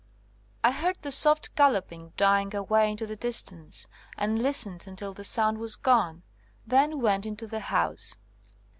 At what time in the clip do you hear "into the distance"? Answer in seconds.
2.89-3.85